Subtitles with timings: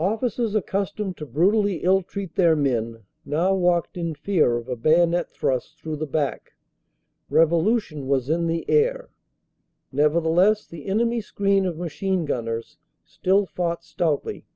[0.00, 5.28] Officers accustomed to brutally ill treat their men now walked in fear of a bayonet
[5.28, 6.54] thrust through the back.
[7.28, 9.10] Revolution was in the air.
[9.92, 14.46] Nevertheless the enemy screen of machine gunners still fought stoutly.